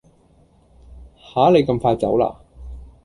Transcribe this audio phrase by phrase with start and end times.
[1.15, 2.41] 吓你咁快走啦？